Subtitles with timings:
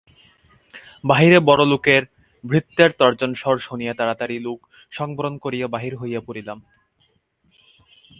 [1.03, 2.03] বাহিরে বড়োলোকের
[2.43, 4.59] ভৃত্যের তর্জনস্বর শুনিয়া তাড়াতাড়ি শোক
[4.91, 6.59] সংবরণ করিয়া বাহির হইয়া পড়িলাম।